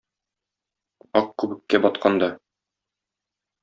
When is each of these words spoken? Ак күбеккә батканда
Ак 1.21 1.31
күбеккә 1.43 1.83
батканда 1.87 2.35